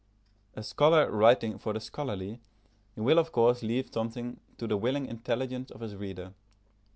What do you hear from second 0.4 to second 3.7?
A scholar writing for the scholarly, he will of course